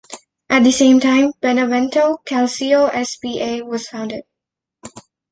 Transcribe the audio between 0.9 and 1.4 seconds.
time